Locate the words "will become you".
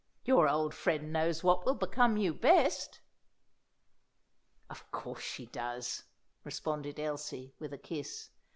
1.63-2.33